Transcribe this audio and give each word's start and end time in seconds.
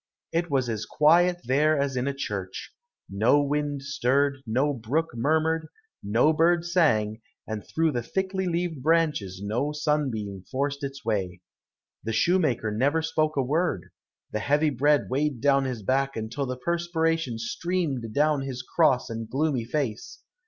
It 0.31 0.49
was 0.49 0.67
as 0.67 0.87
quiet 0.87 1.41
there 1.43 1.77
as 1.79 1.95
in 1.95 2.07
a 2.07 2.13
church. 2.15 2.73
No 3.07 3.39
wind 3.39 3.83
stirred, 3.83 4.41
no 4.47 4.73
brook 4.73 5.11
murmured, 5.13 5.67
no 6.01 6.33
bird 6.33 6.65
sang, 6.65 7.21
and 7.45 7.63
through 7.63 7.91
the 7.91 8.01
thickly 8.01 8.47
leaved 8.47 8.81
branches 8.81 9.43
no 9.43 9.71
sunbeam 9.71 10.43
forced 10.49 10.83
its 10.83 11.05
way. 11.05 11.41
The 12.03 12.13
shoemaker 12.13 12.71
spoke 13.03 13.33
never 13.35 13.39
a 13.39 13.43
word, 13.43 13.91
the 14.31 14.39
heavy 14.39 14.71
bread 14.71 15.07
weighed 15.07 15.39
down 15.39 15.65
his 15.65 15.83
back 15.83 16.17
until 16.17 16.47
the 16.47 16.57
perspiration 16.57 17.37
streamed 17.37 18.11
down 18.11 18.41
his 18.41 18.63
cross 18.63 19.07
and 19.07 19.29
gloomy 19.29 19.65
face. 19.65 20.23